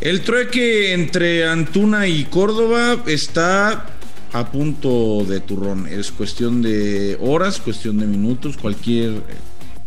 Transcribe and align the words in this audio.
El 0.00 0.20
trueque 0.20 0.92
entre 0.92 1.48
Antuna 1.48 2.06
y 2.06 2.24
Córdoba 2.24 3.02
está 3.06 3.86
a 4.32 4.50
punto 4.52 5.24
de 5.24 5.40
turrón. 5.40 5.86
Es 5.88 6.10
cuestión 6.10 6.60
de 6.60 7.16
horas, 7.20 7.60
cuestión 7.60 7.98
de 7.98 8.06
minutos, 8.06 8.58
cualquier 8.58 9.12
eh, 9.12 9.22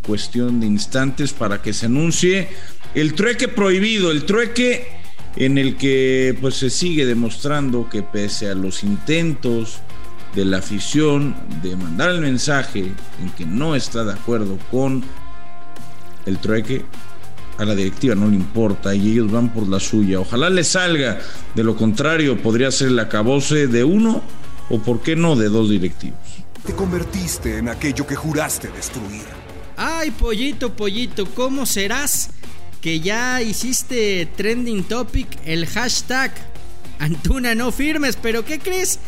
cuestión 0.04 0.58
de 0.60 0.66
instantes 0.66 1.32
para 1.32 1.62
que 1.62 1.72
se 1.72 1.86
anuncie 1.86 2.48
el 2.94 3.14
trueque 3.14 3.46
prohibido, 3.46 4.10
el 4.10 4.24
trueque 4.24 4.88
en 5.36 5.58
el 5.58 5.76
que 5.76 6.36
pues 6.40 6.56
se 6.56 6.70
sigue 6.70 7.06
demostrando 7.06 7.88
que 7.88 8.02
pese 8.02 8.50
a 8.50 8.54
los 8.54 8.82
intentos 8.82 9.78
de 10.34 10.44
la 10.44 10.58
afición 10.58 11.36
de 11.62 11.76
mandar 11.76 12.10
el 12.10 12.20
mensaje 12.20 12.80
en 12.80 13.30
que 13.36 13.46
no 13.46 13.76
está 13.76 14.04
de 14.04 14.12
acuerdo 14.12 14.58
con 14.72 15.04
el 16.26 16.38
trueque, 16.38 16.84
a 17.60 17.64
la 17.66 17.74
directiva 17.74 18.14
no 18.14 18.28
le 18.28 18.36
importa 18.36 18.94
y 18.94 19.12
ellos 19.12 19.30
van 19.30 19.52
por 19.52 19.68
la 19.68 19.78
suya. 19.78 20.18
Ojalá 20.18 20.48
le 20.48 20.64
salga, 20.64 21.20
de 21.54 21.62
lo 21.62 21.76
contrario 21.76 22.40
podría 22.40 22.70
ser 22.70 22.88
el 22.88 22.98
acabose 22.98 23.66
de 23.66 23.84
uno 23.84 24.22
o 24.70 24.78
por 24.80 25.02
qué 25.02 25.14
no 25.14 25.36
de 25.36 25.50
dos 25.50 25.68
directivos. 25.68 26.18
Te 26.64 26.72
convertiste 26.74 27.58
en 27.58 27.68
aquello 27.68 28.06
que 28.06 28.16
juraste 28.16 28.68
destruir. 28.68 29.24
Ay, 29.76 30.10
pollito, 30.10 30.74
pollito, 30.74 31.26
¿cómo 31.26 31.66
serás 31.66 32.30
que 32.80 33.00
ya 33.00 33.42
hiciste 33.42 34.26
trending 34.36 34.84
topic 34.84 35.28
el 35.44 35.66
hashtag 35.66 36.32
Antuna 36.98 37.54
no 37.54 37.72
firmes? 37.72 38.16
Pero 38.20 38.44
¿qué 38.44 38.58
crees? 38.58 39.00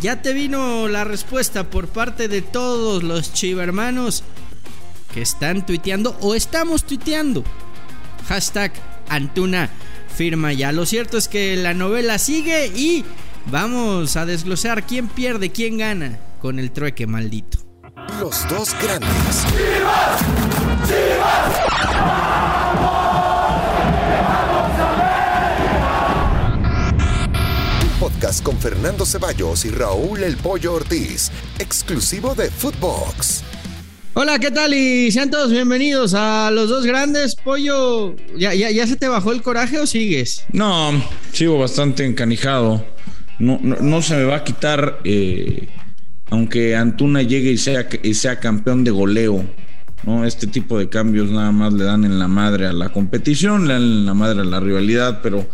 Ya 0.00 0.22
te 0.22 0.32
vino 0.32 0.86
la 0.88 1.02
respuesta 1.02 1.70
por 1.70 1.88
parte 1.88 2.28
de 2.28 2.42
todos 2.42 3.02
los 3.02 3.32
chivermanos 3.32 4.22
que 5.12 5.22
están 5.22 5.64
tuiteando 5.64 6.16
o 6.20 6.34
estamos 6.34 6.84
tuiteando. 6.84 7.42
Hashtag 8.28 8.72
Antuna 9.08 9.70
firma 10.16 10.52
ya. 10.52 10.72
Lo 10.72 10.86
cierto 10.86 11.18
es 11.18 11.28
que 11.28 11.56
la 11.56 11.74
novela 11.74 12.18
sigue 12.18 12.66
y 12.68 13.04
vamos 13.50 14.16
a 14.16 14.26
desglosar 14.26 14.84
quién 14.84 15.08
pierde, 15.08 15.50
quién 15.50 15.78
gana 15.78 16.18
con 16.40 16.58
el 16.58 16.70
trueque 16.70 17.06
maldito. 17.06 17.58
Los 18.20 18.48
dos 18.48 18.74
grandes. 18.82 19.46
podcast 27.98 28.44
con 28.44 28.56
Fernando 28.58 29.04
Ceballos 29.04 29.64
y 29.64 29.70
Raúl 29.70 30.22
El 30.22 30.36
Pollo 30.36 30.74
Ortiz, 30.74 31.30
exclusivo 31.58 32.34
de 32.34 32.50
Footbox. 32.50 33.42
Hola, 34.18 34.38
¿qué 34.38 34.50
tal? 34.50 34.72
Y 34.72 35.12
sean 35.12 35.30
todos 35.30 35.50
bienvenidos 35.50 36.14
a 36.14 36.50
los 36.50 36.70
dos 36.70 36.86
grandes. 36.86 37.36
Pollo, 37.36 38.16
¿ya, 38.34 38.54
ya, 38.54 38.86
se 38.86 38.96
te 38.96 39.08
bajó 39.08 39.30
el 39.30 39.42
coraje 39.42 39.78
o 39.78 39.86
sigues? 39.86 40.46
No, 40.54 40.90
sigo 41.32 41.58
bastante 41.58 42.06
encanijado. 42.06 42.82
No, 43.38 43.60
no, 43.62 44.00
se 44.00 44.16
me 44.16 44.24
va 44.24 44.36
a 44.36 44.44
quitar, 44.44 45.00
eh, 45.04 45.68
aunque 46.30 46.76
Antuna 46.76 47.20
llegue 47.20 47.50
y 47.50 47.58
sea, 47.58 47.90
y 48.02 48.14
sea 48.14 48.40
campeón 48.40 48.84
de 48.84 48.90
goleo. 48.90 49.44
¿no? 50.04 50.24
Este 50.24 50.46
tipo 50.46 50.78
de 50.78 50.88
cambios 50.88 51.30
nada 51.30 51.52
más 51.52 51.74
le 51.74 51.84
dan 51.84 52.06
en 52.06 52.18
la 52.18 52.26
madre 52.26 52.68
a 52.68 52.72
la 52.72 52.88
competición, 52.88 53.68
le 53.68 53.74
dan 53.74 53.82
en 53.82 54.06
la 54.06 54.14
madre 54.14 54.40
a 54.40 54.44
la 54.44 54.60
rivalidad, 54.60 55.20
pero 55.22 55.46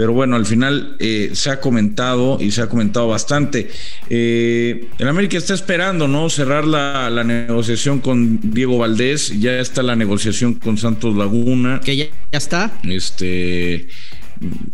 pero 0.00 0.14
bueno, 0.14 0.36
al 0.36 0.46
final 0.46 0.96
eh, 0.98 1.32
se 1.34 1.50
ha 1.50 1.60
comentado 1.60 2.38
y 2.40 2.52
se 2.52 2.62
ha 2.62 2.70
comentado 2.70 3.08
bastante. 3.08 3.68
Eh, 4.08 4.88
el 4.96 5.06
América 5.06 5.36
está 5.36 5.52
esperando, 5.52 6.08
¿no? 6.08 6.30
Cerrar 6.30 6.66
la, 6.66 7.22
negociación 7.22 8.00
con 8.00 8.40
Diego 8.42 8.78
Valdés, 8.78 9.38
ya 9.38 9.58
está 9.58 9.82
la 9.82 9.96
negociación 9.96 10.54
con 10.54 10.78
Santos 10.78 11.14
Laguna. 11.14 11.82
Que 11.84 11.96
ya, 11.98 12.06
está. 12.32 12.80
Este 12.84 13.88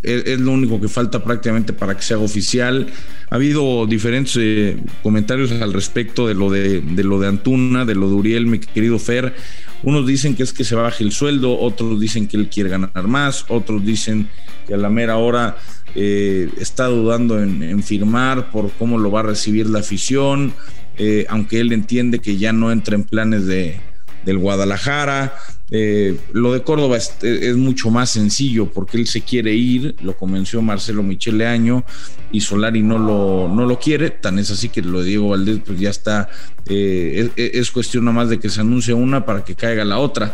es, 0.04 0.38
lo 0.38 0.52
único 0.52 0.80
que 0.80 0.86
falta 0.86 1.24
prácticamente 1.24 1.72
para 1.72 1.96
que 1.96 2.02
se 2.02 2.14
haga 2.14 2.22
oficial. 2.22 2.86
Ha 3.28 3.34
habido 3.34 3.84
diferentes 3.88 4.36
eh, 4.38 4.76
comentarios 5.02 5.50
al 5.50 5.72
respecto 5.72 6.28
de 6.28 6.34
lo 6.34 6.50
de, 6.50 6.82
de, 6.82 7.02
lo 7.02 7.18
de 7.18 7.26
Antuna, 7.26 7.84
de 7.84 7.96
lo 7.96 8.08
de 8.08 8.14
Uriel, 8.14 8.46
mi 8.46 8.60
querido 8.60 9.00
Fer. 9.00 9.34
Unos 9.82 10.06
dicen 10.06 10.34
que 10.34 10.42
es 10.42 10.52
que 10.52 10.64
se 10.64 10.74
baje 10.74 11.04
el 11.04 11.12
sueldo, 11.12 11.58
otros 11.58 12.00
dicen 12.00 12.26
que 12.26 12.36
él 12.36 12.48
quiere 12.48 12.70
ganar 12.70 13.06
más, 13.06 13.44
otros 13.48 13.84
dicen 13.84 14.28
que 14.66 14.74
a 14.74 14.76
la 14.76 14.90
mera 14.90 15.16
hora 15.16 15.56
eh, 15.94 16.50
está 16.58 16.86
dudando 16.86 17.40
en, 17.42 17.82
firmar 17.82 18.50
por 18.50 18.70
cómo 18.72 18.98
lo 18.98 19.10
va 19.10 19.20
a 19.20 19.24
recibir 19.24 19.68
la 19.68 19.80
afición, 19.80 20.52
eh, 20.98 21.26
aunque 21.28 21.60
él 21.60 21.72
entiende 21.72 22.18
que 22.18 22.36
ya 22.36 22.52
no 22.52 22.72
entra 22.72 22.96
en 22.96 23.04
planes 23.04 23.46
de, 23.46 23.80
del 24.26 24.38
Guadalajara. 24.38 25.34
Eh, 25.70 26.16
lo 26.32 26.52
de 26.52 26.62
Córdoba 26.62 26.96
es, 26.96 27.56
mucho 27.56 27.90
más 27.90 28.10
sencillo 28.10 28.70
porque 28.70 28.98
él 28.98 29.06
se 29.06 29.22
quiere 29.22 29.54
ir, 29.54 29.96
lo 30.00 30.16
convenció 30.16 30.62
Marcelo 30.62 31.02
Michele 31.02 31.46
Año 31.46 31.84
y 32.30 32.40
Solari 32.40 32.82
no 32.82 32.98
lo, 32.98 33.48
no 33.48 33.66
lo 33.66 33.80
quiere, 33.80 34.10
tan 34.10 34.38
es 34.38 34.52
así 34.52 34.68
que 34.68 34.82
lo 34.82 35.00
de 35.00 35.08
Diego 35.08 35.30
Valdés 35.30 35.60
pues 35.66 35.80
ya 35.80 35.90
está, 35.90 36.28
es, 36.66 37.30
es, 37.34 37.70
cuestión 37.72 38.04
nada 38.04 38.16
más 38.16 38.28
de 38.28 38.38
que 38.38 38.48
se 38.48 38.60
anuncie 38.60 38.94
una 38.94 39.24
para 39.24 39.44
que 39.44 39.54
caiga 39.54 39.84
la 39.84 39.98
otra. 39.98 40.32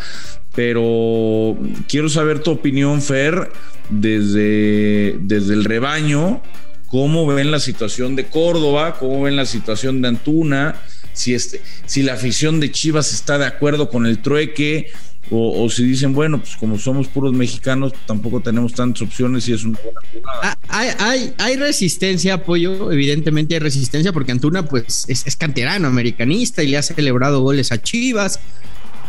Pero 0.55 1.57
quiero 1.89 2.11
saber 2.11 2.41
tu 2.41 2.51
opinión, 2.51 3.01
Fer, 3.01 3.51
desde, 3.89 5.17
desde 5.21 5.55
el 5.55 5.65
rebaño, 5.65 6.43
cómo 6.89 7.27
ven 7.27 7.51
la 7.51 7.59
situación 7.59 8.17
de 8.17 8.27
Córdoba, 8.27 8.97
cómo 8.99 9.23
ven 9.23 9.35
la 9.35 9.47
situación 9.47 10.03
de 10.03 10.09
Antuna, 10.09 10.77
si, 11.12 11.34
este, 11.34 11.61
si 11.87 12.03
la 12.03 12.15
afición 12.15 12.61
de 12.61 12.71
Chivas 12.71 13.12
está 13.12 13.39
de 13.39 13.47
acuerdo 13.47 13.89
con 13.89 14.06
el 14.06 14.21
trueque. 14.21 14.91
O, 15.34 15.71
si 15.71 15.84
dicen, 15.84 16.12
bueno, 16.12 16.41
pues 16.41 16.56
como 16.56 16.78
somos 16.78 17.09
puros 17.09 17.33
mexicanos, 17.33 17.95
tampoco 18.06 18.41
tenemos 18.41 18.75
tantas 18.75 19.00
opciones 19.00 19.49
y 19.49 19.55
es 19.55 19.65
una 19.65 19.78
buena 19.83 20.00
jugada. 20.12 20.59
Ah, 20.69 20.97
hay, 20.99 21.33
hay, 21.39 21.56
resistencia, 21.56 22.34
apoyo, 22.34 22.93
evidentemente 22.93 23.55
hay 23.55 23.61
resistencia, 23.61 24.12
porque 24.12 24.33
Antuna 24.33 24.67
pues 24.67 25.06
es, 25.09 25.37
canterano, 25.37 25.89
americanista 25.89 26.62
y 26.62 26.69
le 26.69 26.77
ha 26.77 26.83
celebrado 26.83 27.41
goles 27.41 27.73
a 27.73 27.81
Chivas. 27.81 28.41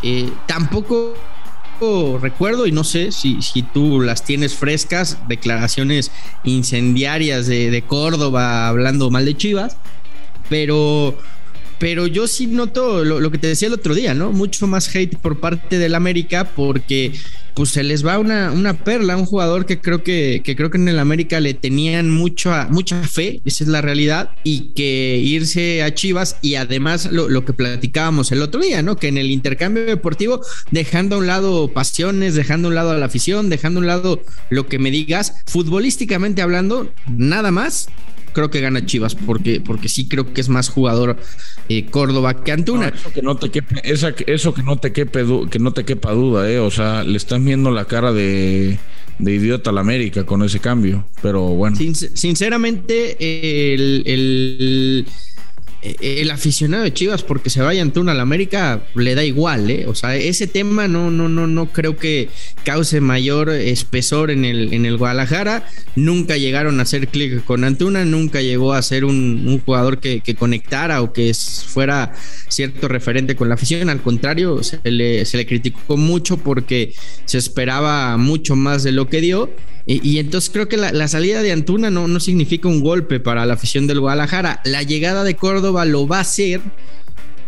Eh, 0.02 0.30
tampoco 0.48 1.16
recuerdo 2.22 2.68
y 2.68 2.72
no 2.72 2.84
sé 2.84 3.12
si, 3.12 3.42
si 3.42 3.62
tú 3.62 4.00
las 4.00 4.24
tienes 4.24 4.54
frescas, 4.54 5.18
declaraciones 5.28 6.12
incendiarias 6.46 7.48
de, 7.48 7.70
de 7.72 7.82
Córdoba 7.82 8.70
hablando 8.70 9.10
mal 9.10 9.26
de 9.26 9.36
Chivas, 9.36 9.76
pero 10.50 11.18
pero 11.80 12.08
yo 12.08 12.28
sí 12.28 12.48
noto 12.48 13.04
lo, 13.04 13.32
que 13.32 13.38
te 13.38 13.48
decía 13.48 13.68
el 13.68 13.74
otro 13.74 13.94
día, 13.94 14.14
¿no? 14.14 14.32
Mucho 14.32 14.68
más 14.68 14.94
hate 14.96 15.18
por 15.18 15.40
parte 15.40 15.78
del 15.78 15.96
América 15.96 16.52
porque 16.56 17.14
pues 17.54 17.70
se 17.70 17.84
les 17.84 18.06
va 18.06 18.18
una, 18.18 18.52
una 18.52 18.84
perla, 18.84 19.16
un 19.16 19.26
jugador 19.26 19.66
que 19.66 19.80
creo 19.80 20.04
que, 20.04 20.42
que 20.44 20.56
creo 20.56 20.72
que 20.72 20.78
en 20.78 20.88
el 20.88 21.00
América 21.00 21.40
le 21.40 21.54
tenían 21.54 22.10
mucha 22.10 22.68
fe, 23.04 23.42
esa 23.46 23.64
es 23.64 23.70
la 23.70 23.82
realidad, 23.82 24.32
y 24.44 24.74
que 24.74 25.22
irse 25.24 25.84
a 25.84 25.94
Chivas 25.94 26.38
y 26.42 26.56
además 26.56 27.12
lo, 27.12 27.30
lo, 27.30 27.46
que 27.46 27.54
platicábamos 27.54 28.32
el 28.32 28.42
otro 28.42 28.62
día, 28.62 28.82
¿no? 28.82 28.96
Que 28.96 29.08
en 29.08 29.18
el 29.18 29.30
intercambio 29.30 29.86
deportivo, 29.86 30.42
dejando 30.72 31.16
a 31.16 31.20
un 31.20 31.28
lado 31.28 31.68
pasiones, 31.68 32.36
dejando 32.36 32.68
a 32.68 32.70
un 32.70 32.76
lado 32.76 32.92
a 32.92 32.98
la 32.98 33.06
afición, 33.06 33.50
dejando 33.50 33.80
a 33.80 33.82
un 33.82 33.88
lado 33.88 34.22
lo 34.50 34.68
que 34.68 34.80
me 34.80 34.90
digas, 34.90 35.36
futbolísticamente 35.46 36.42
hablando, 36.42 36.92
nada 37.08 37.52
más, 37.52 37.88
creo 38.34 38.50
que 38.50 38.60
gana 38.62 38.86
Chivas, 38.86 39.16
porque, 39.16 39.62
porque 39.62 39.90
sí 39.90 40.08
creo 40.08 40.34
que 40.34 40.42
es 40.42 40.50
más 40.50 40.70
jugador 40.70 41.18
eh, 41.70 41.86
Córdoba 41.86 42.44
que 42.44 42.52
Antuna. 42.52 42.90
eso 42.90 43.12
que 43.14 43.22
no 43.22 43.38
te 43.38 43.50
quepe, 43.50 43.82
eso 43.86 44.54
que 44.54 44.64
no 44.64 44.78
te 44.78 44.92
quepe, 44.92 45.26
que 45.50 45.60
no 45.60 45.72
te 45.72 45.86
quepa 45.86 46.12
duda, 46.12 46.50
eh. 46.50 46.60
O 46.60 46.72
sea, 46.72 47.04
le 47.04 47.18
están 47.18 47.46
viendo 47.46 47.72
la 47.72 47.86
cara 47.86 48.12
de, 48.12 48.80
de 49.20 49.34
idiota 49.34 49.70
a 49.70 49.74
la 49.74 49.82
América 49.82 50.26
con 50.26 50.44
ese 50.44 50.60
cambio. 50.60 51.06
Pero 51.22 51.42
bueno. 51.50 51.78
sinceramente, 51.78 53.16
el 53.74 55.06
el 56.02 56.32
aficionado 56.32 56.84
de 56.84 56.94
Chivas 56.94 57.24
porque 57.24 57.50
se 57.50 57.62
vaya 57.62 57.82
Antuna 57.82 58.14
a 58.14 58.16
la 58.16 58.22
América 58.22 58.84
le 58.96 59.16
da 59.16 59.24
igual, 59.24 59.70
¿eh? 59.70 59.86
O 59.88 59.96
sea, 59.96 60.16
ese 60.16 60.48
tema 60.48 60.88
no, 60.88 61.12
no, 61.12 61.28
no, 61.28 61.48
no 61.48 61.72
creo 61.72 61.98
que 61.98 62.30
cause 62.64 63.02
mayor 63.02 63.50
espesor 63.50 64.32
en 64.32 64.46
el, 64.46 64.74
en 64.74 64.86
el 64.86 64.98
Guadalajara. 64.98 65.68
Nunca 65.96 66.38
llegaron 66.38 66.80
a 66.80 66.84
hacer 66.84 67.10
clic 67.10 67.44
con 67.44 67.64
Antuna, 67.64 68.06
nunca 68.06 68.42
llegó 68.42 68.74
a 68.74 68.82
ser 68.82 69.04
un, 69.06 69.62
jugador 69.66 70.00
que, 70.00 70.22
conectara 70.36 71.02
o 71.02 71.14
que 71.14 71.34
fuera 71.34 72.14
cierto 72.48 72.88
referente 72.88 73.36
con 73.36 73.50
la 73.50 73.56
afición. 73.56 73.90
Al 73.90 74.02
contrario, 74.02 74.64
se 74.64 74.80
le, 74.84 75.26
se 75.26 75.38
le 75.38 75.46
criticó 75.46 75.98
mucho 75.98 76.38
porque 76.38 76.94
se 77.26 77.38
esperaba 77.38 78.18
mucho 78.18 78.56
más 78.56 78.84
de 78.84 78.94
lo 78.94 79.10
que 79.10 79.22
dio. 79.22 79.50
Y, 79.86 80.18
entonces 80.18 80.50
creo 80.50 80.70
que 80.70 80.78
la, 80.78 81.08
salida 81.10 81.42
de 81.42 81.52
Antuna 81.52 81.90
no, 81.90 82.08
no 82.08 82.20
significa 82.22 82.70
un 82.70 82.80
golpe 82.80 83.20
para 83.20 83.46
la 83.46 83.56
afición 83.56 83.86
del 83.86 84.00
Guadalajara. 84.00 84.62
La 84.64 84.82
llegada 84.82 85.26
de 85.26 85.36
Córdoba 85.36 85.84
lo 85.84 86.08
va 86.08 86.20
a 86.20 86.22
hacer, 86.22 86.62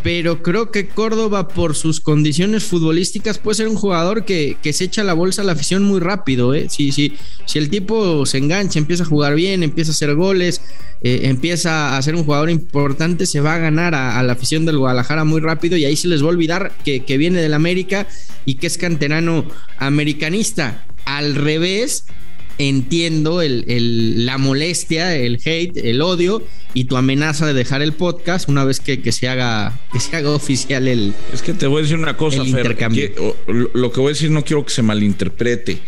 pero 0.06 0.44
creo 0.44 0.70
que 0.70 0.88
Córdoba 0.88 1.48
por 1.48 1.76
sus 1.76 2.00
condiciones 2.00 2.66
futbolísticas 2.66 3.40
puede 3.40 3.56
ser 3.56 3.68
un 3.70 3.76
jugador 3.76 4.26
que, 4.26 4.58
se 4.62 4.84
echa 4.84 5.04
la 5.04 5.14
bolsa 5.14 5.42
a 5.42 5.46
la 5.46 5.54
afición 5.54 5.84
muy 5.84 6.00
rápido. 6.00 6.54
¿eh? 6.54 6.68
Si, 6.70 6.92
si, 6.92 7.14
si 7.46 7.58
el 7.58 7.70
tipo 7.70 8.26
se 8.26 8.38
engancha, 8.38 8.80
empieza 8.80 9.04
a 9.04 9.08
jugar 9.08 9.34
bien, 9.34 9.64
empieza 9.64 9.92
a 9.92 9.94
hacer 9.94 10.14
goles, 10.14 10.62
eh, 11.02 11.22
empieza 11.24 11.98
a 11.98 12.02
ser 12.04 12.16
un 12.16 12.26
jugador 12.26 12.50
importante, 12.50 13.26
se 13.26 13.40
va 13.40 13.56
a 13.56 13.58
ganar 13.58 13.96
a, 13.96 14.22
la 14.22 14.34
afición 14.34 14.66
del 14.66 14.78
Guadalajara 14.78 15.24
muy 15.24 15.40
rápido 15.42 15.78
y 15.78 15.86
ahí 15.86 15.96
se 15.96 16.08
les 16.08 16.22
va 16.22 16.28
a 16.28 16.30
olvidar 16.30 16.74
que, 16.84 17.06
que 17.06 17.18
viene 17.18 17.42
del 17.42 17.54
América 17.54 18.08
y 18.46 18.56
que 18.56 18.68
es 18.68 18.78
canterano 18.78 19.46
americanista. 19.80 20.86
Al 21.06 21.34
revés, 21.34 22.04
entiendo 22.58 23.42
el, 23.42 24.26
la 24.26 24.38
molestia, 24.38 25.16
el 25.16 25.40
hate, 25.44 25.78
el 25.78 26.02
odio 26.02 26.44
y 26.74 26.86
tu 26.86 26.98
amenaza 26.98 27.46
de 27.46 27.54
dejar 27.54 27.82
el 27.82 27.94
podcast 27.94 28.50
una 28.50 28.64
vez 28.64 28.80
que, 28.80 29.12
se, 29.12 29.28
haga, 29.28 29.80
que 29.92 30.00
se 30.00 30.16
haga 30.16 30.32
oficial 30.32 30.88
el. 30.88 31.14
Es 31.34 31.42
que 31.42 31.54
te 31.54 31.68
voy 31.68 31.80
a 31.80 31.82
decir 31.84 31.98
una 31.98 32.18
cosa, 32.18 32.44
Fer, 32.46 32.78
lo 33.48 33.92
que 33.92 34.00
voy 34.00 34.10
a 34.10 34.14
decir 34.14 34.32
no 34.32 34.44
quiero 34.44 34.66
que 34.66 34.72
se 34.72 34.82
malinterprete. 34.82 35.80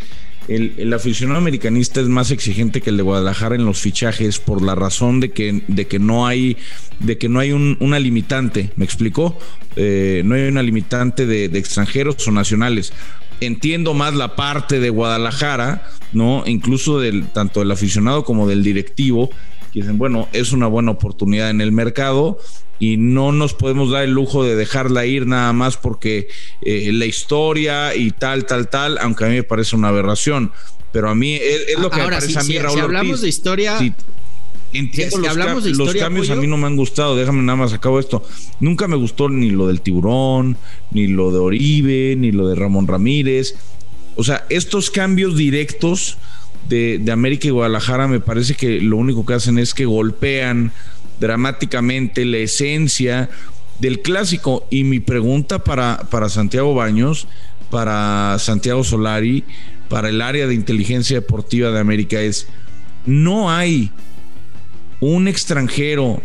El, 0.48 0.94
aficionado 0.94 1.40
americanista 1.40 2.00
es 2.00 2.08
más 2.08 2.32
exigente 2.32 2.80
que 2.80 2.90
el 2.90 2.98
de 2.98 3.04
Guadalajara 3.04 3.56
en 3.56 3.66
los 3.66 3.82
fichajes 3.82 4.40
por 4.40 4.62
la 4.62 4.76
razón 4.76 5.20
de 5.20 5.32
que, 5.32 5.62
de 5.68 5.88
que 5.88 6.00
no 6.00 6.26
hay, 6.26 6.56
de 7.00 7.18
que 7.18 7.28
no 7.28 7.40
hay 7.40 7.52
una 7.52 8.00
limitante, 8.00 8.70
¿me 8.78 8.86
explicó? 8.86 9.38
Eh, 9.76 10.22
no 10.24 10.36
hay 10.36 10.44
una 10.48 10.64
limitante 10.64 11.26
de, 11.26 11.46
extranjeros 11.46 12.26
o 12.28 12.32
nacionales. 12.32 12.94
Entiendo 13.40 13.94
más 13.94 14.14
la 14.14 14.36
parte 14.36 14.80
de 14.80 14.90
Guadalajara, 14.90 15.90
¿no? 16.14 16.44
Incluso 16.46 17.00
del, 17.00 17.28
tanto 17.28 17.60
del 17.60 17.72
aficionado 17.72 18.24
como 18.24 18.48
del 18.48 18.64
directivo, 18.64 19.30
que 19.72 19.82
dicen, 19.82 19.98
bueno, 19.98 20.28
es 20.34 20.52
una 20.52 20.68
buena 20.68 20.92
oportunidad 20.92 21.50
en 21.50 21.62
el 21.62 21.72
mercado, 21.72 22.40
y 22.80 22.98
no 22.98 23.32
nos 23.32 23.54
podemos 23.54 23.92
dar 23.92 24.04
el 24.04 24.12
lujo 24.12 24.44
de 24.44 24.56
dejarla 24.56 25.06
ir 25.06 25.26
nada 25.26 25.52
más 25.54 25.78
porque 25.78 26.28
eh, 26.62 26.92
la 26.94 27.06
historia 27.06 27.96
y 27.96 28.12
tal, 28.12 28.46
tal, 28.46 28.70
tal, 28.70 28.98
aunque 29.00 29.26
a 29.26 29.28
mí 29.30 29.36
me 29.36 29.44
parece 29.44 29.76
una 29.76 29.88
aberración. 29.88 30.52
Pero 30.92 31.10
a 31.10 31.16
mí 31.16 31.36
es, 31.36 31.78
lo 31.80 31.90
que 31.90 31.98
me 31.98 32.04
parece 32.06 32.40
a 32.40 32.44
mí, 32.44 32.58
Raúl. 32.58 32.78
Si 32.78 32.80
hablamos 32.80 33.22
de 33.22 33.30
historia. 33.30 33.78
Entiendo 34.74 35.18
los, 35.18 35.30
hablamos 35.30 35.64
de 35.64 35.72
los 35.72 35.94
cambios 35.96 36.30
a 36.30 36.36
mí 36.36 36.48
no 36.48 36.58
me 36.58 36.68
han 36.68 36.76
gustado, 36.76 37.16
déjame 37.16 37.42
nada 37.44 37.56
más 37.56 37.74
acabo 37.74 38.00
esto. 38.00 38.24
Nunca 38.60 38.88
me 38.88 38.96
gustó 38.96 39.30
ni 39.30 39.50
lo 39.50 39.68
del 39.68 39.82
tiburón, 39.82 40.58
ni 40.92 41.08
lo 41.08 41.32
de 41.32 41.40
Oribe, 41.40 42.16
ni 42.18 42.32
lo 42.32 42.48
de 42.48 42.56
Ramón 42.56 42.88
Ramírez. 42.88 43.56
O 44.16 44.24
sea, 44.24 44.46
estos 44.50 44.90
cambios 44.90 45.38
directos 45.38 46.18
de, 46.68 47.00
de 47.00 47.12
América 47.12 47.48
y 47.48 47.52
Guadalajara 47.52 48.08
me 48.08 48.20
parece 48.20 48.56
que 48.56 48.82
lo 48.82 48.98
único 48.98 49.26
que 49.26 49.36
hacen 49.36 49.58
es 49.60 49.74
que 49.74 49.86
golpean 49.86 50.72
dramáticamente 51.20 52.26
la 52.26 52.38
esencia 52.38 53.30
del 53.80 54.02
clásico. 54.02 54.68
Y 54.70 54.84
mi 54.84 55.00
pregunta 55.00 55.64
para, 55.64 56.08
para 56.10 56.30
Santiago 56.30 56.74
Baños, 56.74 57.28
para 57.70 58.38
Santiago 58.40 58.84
Solari, 58.84 59.44
para 59.90 60.10
el 60.10 60.22
área 60.22 60.48
de 60.48 60.54
inteligencia 60.54 61.18
deportiva 61.18 61.72
de 61.72 61.80
América 61.80 62.22
es, 62.22 62.48
no 63.06 63.52
hay 63.52 63.92
un 65.00 65.28
extranjero 65.28 66.22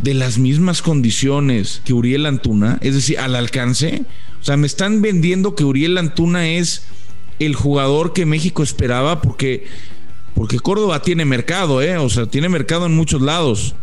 de 0.00 0.14
las 0.14 0.38
mismas 0.38 0.82
condiciones 0.82 1.82
que 1.84 1.92
Uriel 1.92 2.26
Antuna, 2.26 2.78
es 2.80 2.94
decir, 2.94 3.18
al 3.18 3.36
alcance. 3.36 4.02
O 4.40 4.44
sea, 4.44 4.56
me 4.56 4.66
están 4.66 5.02
vendiendo 5.02 5.54
que 5.54 5.64
Uriel 5.64 5.98
Antuna 5.98 6.48
es 6.48 6.86
el 7.38 7.54
jugador 7.54 8.12
que 8.12 8.26
México 8.26 8.62
esperaba 8.62 9.20
porque, 9.22 9.66
porque 10.34 10.58
Córdoba 10.58 11.02
tiene 11.02 11.24
mercado, 11.24 11.82
¿eh? 11.82 11.96
O 11.96 12.08
sea, 12.10 12.26
tiene 12.26 12.48
mercado 12.48 12.86
en 12.86 12.94
muchos 12.94 13.22
lados 13.22 13.74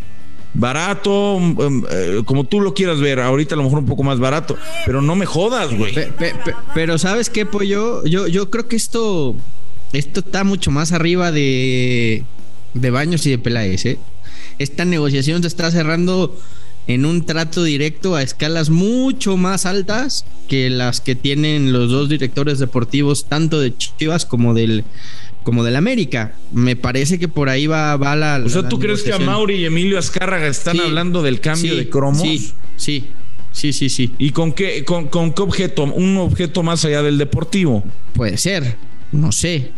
barato, 0.53 1.37
em, 1.37 1.83
eh, 1.89 2.21
como 2.25 2.43
tú 2.43 2.59
lo 2.59 2.73
quieras 2.73 2.99
ver, 2.99 3.19
ahorita 3.19 3.55
a 3.55 3.57
lo 3.57 3.63
mejor 3.63 3.79
un 3.79 3.85
poco 3.85 4.03
más 4.03 4.19
barato, 4.19 4.57
pero 4.85 5.01
no 5.01 5.15
me 5.15 5.25
jodas, 5.25 5.73
güey. 5.73 5.93
pero 6.73 6.97
¿sabes 6.97 7.29
qué, 7.29 7.45
Pollo? 7.45 8.03
Yo, 8.05 8.27
yo 8.27 8.49
creo 8.49 8.67
que 8.67 8.75
esto, 8.75 9.35
esto 9.93 10.19
está 10.19 10.43
mucho 10.43 10.71
más 10.71 10.91
arriba 10.91 11.31
de, 11.31 12.25
de 12.73 12.91
Baños 12.91 13.25
y 13.25 13.31
de 13.31 13.37
Peláez, 13.37 13.85
¿eh? 13.85 13.97
Esta 14.59 14.85
negociación 14.85 15.41
se 15.41 15.47
está 15.47 15.71
cerrando 15.71 16.39
en 16.87 17.05
un 17.05 17.25
trato 17.25 17.63
directo 17.63 18.15
a 18.15 18.23
escalas 18.23 18.69
mucho 18.69 19.37
más 19.37 19.65
altas 19.65 20.25
que 20.47 20.69
las 20.69 20.99
que 20.99 21.15
tienen 21.15 21.71
los 21.71 21.91
dos 21.91 22.09
directores 22.09 22.59
deportivos, 22.59 23.25
tanto 23.25 23.59
de 23.59 23.75
Chivas 23.75 24.25
como 24.25 24.53
del 24.53 24.83
como 25.43 25.63
del 25.63 25.75
América. 25.75 26.33
Me 26.51 26.75
parece 26.75 27.19
que 27.19 27.27
por 27.27 27.49
ahí 27.49 27.67
va, 27.67 27.97
va 27.97 28.15
la. 28.15 28.41
O 28.45 28.49
sea, 28.49 28.67
¿tú 28.67 28.79
crees 28.79 29.03
que 29.03 29.13
a 29.13 29.19
Mauri 29.19 29.55
y 29.55 29.65
Emilio 29.65 29.97
Azcárraga 29.97 30.47
están 30.47 30.79
hablando 30.79 31.21
del 31.21 31.39
cambio 31.39 31.75
de 31.75 31.89
cromos? 31.89 32.21
Sí, 32.21 32.51
sí. 32.75 33.07
Sí, 33.51 33.73
sí, 33.73 33.89
sí. 33.89 34.13
¿Y 34.17 34.31
con 34.31 34.53
qué, 34.53 34.85
con, 34.85 35.09
qué 35.09 35.41
objeto? 35.41 35.83
¿Un 35.83 36.17
objeto 36.17 36.63
más 36.63 36.85
allá 36.85 37.03
del 37.03 37.17
deportivo? 37.17 37.83
Puede 38.13 38.37
ser, 38.37 38.77
no 39.11 39.33
sé. 39.33 39.71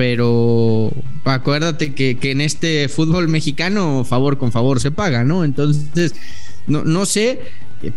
Pero 0.00 0.90
acuérdate 1.24 1.92
que, 1.92 2.16
que 2.16 2.30
en 2.30 2.40
este 2.40 2.88
fútbol 2.88 3.28
mexicano 3.28 4.02
favor 4.06 4.38
con 4.38 4.50
favor 4.50 4.80
se 4.80 4.90
paga, 4.90 5.24
¿no? 5.24 5.44
Entonces, 5.44 6.14
no, 6.66 6.84
no 6.84 7.04
sé 7.04 7.40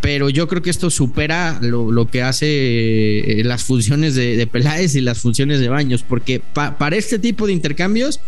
pero 0.01 0.29
yo 0.29 0.49
creo 0.49 0.61
que 0.61 0.69
esto 0.69 0.89
supera 0.89 1.59
lo, 1.61 2.05
que 2.07 2.21
hace 2.21 3.39
eh, 3.39 3.43
las 3.45 3.63
funciones 3.63 4.15
de, 4.15 4.35
de, 4.35 4.47
Peláez 4.47 4.95
y 4.95 5.01
las 5.01 5.19
funciones 5.19 5.61
de 5.61 5.69
Baños, 5.69 6.03
porque 6.03 6.41
para 6.41 6.97
este 6.97 7.19
tipo 7.19 7.47
de 7.47 7.53
intercambios 7.53 8.19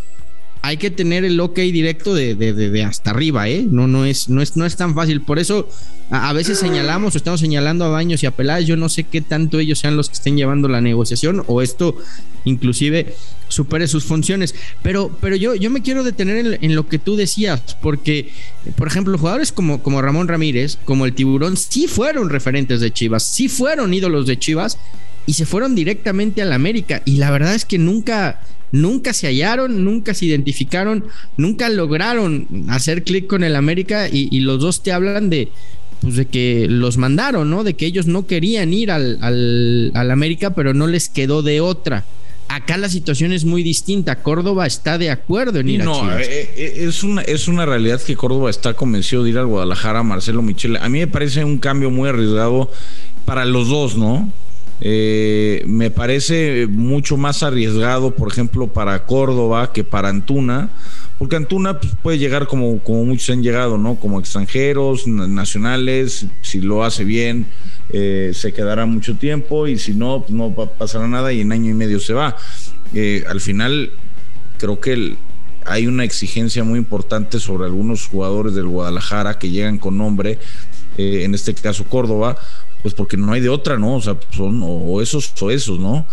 hay 0.66 0.78
que 0.78 0.90
tener 0.90 1.24
el 1.24 1.38
ok 1.38 1.56
directo 1.58 2.12
de, 2.12 2.34
de, 2.34 2.82
hasta 2.82 3.10
arriba, 3.10 3.48
¿eh? 3.48 3.64
No, 3.70 3.86
no, 3.86 4.04
es, 4.04 4.28
no, 4.28 4.42
es, 4.42 4.56
no 4.56 4.66
es 4.66 4.74
tan 4.74 4.96
fácil. 4.96 5.20
Por 5.20 5.38
eso 5.38 5.68
a, 6.10 6.32
veces 6.32 6.58
señalamos 6.58 7.14
o 7.14 7.18
estamos 7.18 7.38
señalando 7.38 7.84
a 7.84 7.88
Baños 7.88 8.22
y 8.24 8.26
a 8.26 8.32
Peláez. 8.32 8.66
Yo 8.66 8.76
no 8.76 8.88
sé 8.88 9.04
qué 9.04 9.20
tanto 9.20 9.60
ellos 9.60 9.78
sean 9.78 9.96
los 9.96 10.08
que 10.08 10.14
estén 10.14 10.36
llevando 10.36 10.66
la 10.66 10.80
negociación 10.80 11.44
o 11.46 11.62
esto 11.62 11.96
inclusive 12.44 13.14
supere 13.46 13.86
sus 13.86 14.02
funciones. 14.02 14.56
Pero, 14.82 15.16
pero 15.20 15.36
yo, 15.36 15.54
yo 15.54 15.70
me 15.70 15.82
quiero 15.82 16.02
detener 16.02 16.58
en, 16.60 16.74
lo 16.74 16.88
que 16.88 16.98
tú 16.98 17.14
decías, 17.14 17.76
porque, 17.80 18.32
por 18.76 18.88
ejemplo, 18.88 19.16
jugadores 19.16 19.52
como, 19.52 19.84
como 19.84 20.02
Ramón 20.02 20.26
Ramírez, 20.26 20.78
como 20.84 21.06
el 21.06 21.14
Tiburón, 21.14 21.56
sí 21.56 21.86
fueron 21.86 22.28
referentes 22.28 22.80
de 22.80 22.90
Chivas, 22.90 23.24
sí 23.24 23.48
fueron 23.48 23.94
ídolos 23.94 24.26
de 24.26 24.36
Chivas 24.36 24.78
y 25.26 25.34
se 25.34 25.46
fueron 25.46 25.76
directamente 25.76 26.42
a 26.42 26.44
la 26.44 26.56
América. 26.56 27.02
Y 27.04 27.18
la 27.18 27.30
verdad 27.30 27.54
es 27.54 27.64
que 27.64 27.78
nunca, 27.78 28.40
nunca 28.72 29.12
se 29.12 29.26
hallaron, 29.26 29.84
nunca 29.84 30.14
se 30.14 30.26
identificaron, 30.26 31.04
nunca 31.36 31.68
lograron 31.68 32.46
hacer 32.68 33.04
clic 33.04 33.26
con 33.26 33.44
el 33.44 33.56
América 33.56 34.08
y, 34.08 34.40
los 34.40 34.60
dos 34.60 34.82
te 34.82 34.92
hablan 34.92 35.30
de, 35.30 35.48
pues 36.00 36.16
de 36.16 36.26
que 36.26 36.66
los 36.68 36.96
mandaron, 36.98 37.50
¿no? 37.50 37.64
De 37.64 37.74
que 37.74 37.86
ellos 37.86 38.06
no 38.06 38.26
querían 38.26 38.72
ir 38.72 38.90
al, 38.90 39.18
al 39.22 40.10
América, 40.10 40.54
pero 40.54 40.74
no 40.74 40.86
les 40.86 41.08
quedó 41.08 41.42
de 41.42 41.60
otra. 41.60 42.04
Acá 42.48 42.76
la 42.76 42.88
situación 42.88 43.32
es 43.32 43.44
muy 43.44 43.62
distinta. 43.62 44.22
Córdoba 44.22 44.66
está 44.66 44.98
de 44.98 45.10
acuerdo 45.10 45.58
en 45.58 45.68
ir 45.68 45.84
no, 45.84 45.94
a 45.94 46.00
Chivas. 46.00 46.28
Eh, 46.28 46.50
eh, 46.56 46.74
es 46.88 47.02
una, 47.02 47.22
es 47.22 47.48
una 47.48 47.66
realidad 47.66 48.00
que 48.00 48.14
Córdoba 48.14 48.50
está 48.50 48.74
convencido 48.74 49.24
de 49.24 49.30
ir 49.30 49.38
al 49.38 49.46
Guadalajara, 49.46 50.02
Marcelo 50.04 50.42
Michele. 50.42 50.78
A 50.78 50.88
mí 50.88 51.00
me 51.00 51.08
parece 51.08 51.42
un 51.42 51.58
cambio 51.58 51.90
muy 51.90 52.08
arriesgado 52.08 52.70
para 53.24 53.44
los 53.44 53.68
dos, 53.68 53.96
¿no? 53.96 54.32
Eh, 54.80 55.64
me 55.66 55.90
parece 55.90 56.66
mucho 56.66 57.16
más 57.16 57.42
arriesgado, 57.42 58.14
por 58.14 58.28
ejemplo, 58.28 58.68
para 58.68 59.04
Córdoba 59.06 59.72
que 59.72 59.84
para 59.84 60.10
Antuna, 60.10 60.70
porque 61.18 61.36
Antuna 61.36 61.80
pues, 61.80 61.94
puede 62.02 62.18
llegar 62.18 62.46
como, 62.46 62.78
como 62.80 63.04
muchos 63.04 63.30
han 63.30 63.42
llegado, 63.42 63.78
¿no? 63.78 63.96
Como 63.96 64.20
extranjeros, 64.20 65.06
nacionales, 65.06 66.26
si 66.42 66.60
lo 66.60 66.84
hace 66.84 67.04
bien 67.04 67.46
eh, 67.88 68.32
se 68.34 68.52
quedará 68.52 68.84
mucho 68.84 69.16
tiempo 69.16 69.68
y 69.68 69.78
si 69.78 69.94
no, 69.94 70.22
pues 70.22 70.32
no 70.32 70.52
pasará 70.52 71.06
nada 71.06 71.32
y 71.32 71.40
en 71.40 71.52
año 71.52 71.70
y 71.70 71.74
medio 71.74 72.00
se 72.00 72.14
va. 72.14 72.36
Eh, 72.94 73.24
al 73.28 73.40
final, 73.40 73.92
creo 74.58 74.80
que 74.80 75.16
hay 75.64 75.86
una 75.86 76.04
exigencia 76.04 76.64
muy 76.64 76.78
importante 76.78 77.38
sobre 77.38 77.66
algunos 77.66 78.06
jugadores 78.06 78.54
del 78.54 78.66
Guadalajara 78.66 79.38
que 79.38 79.50
llegan 79.50 79.78
con 79.78 79.98
nombre, 79.98 80.38
eh, 80.98 81.22
en 81.24 81.34
este 81.34 81.54
caso 81.54 81.84
Córdoba, 81.84 82.38
pues 82.86 82.94
porque 82.94 83.16
no 83.16 83.32
hay 83.32 83.40
de 83.40 83.48
otra, 83.48 83.80
¿no? 83.80 83.96
O 83.96 84.00
sea, 84.00 84.16
son 84.30 84.60
o 84.62 85.02
esos 85.02 85.34
o 85.42 85.50
esos, 85.50 85.80
¿no? 85.80 86.06